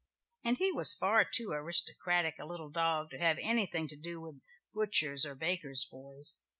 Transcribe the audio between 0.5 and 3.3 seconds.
he was far too aristocratic a little dog to